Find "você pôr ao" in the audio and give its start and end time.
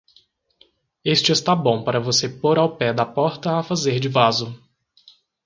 1.99-2.75